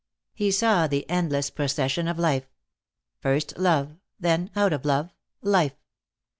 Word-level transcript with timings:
He 0.33 0.49
saw 0.49 0.87
the 0.87 1.07
endless 1.11 1.51
procession 1.51 2.07
of 2.07 2.17
life. 2.17 2.49
First, 3.19 3.55
love. 3.59 3.97
Then, 4.19 4.49
out 4.55 4.73
of 4.73 4.83
love, 4.83 5.13
life. 5.43 5.75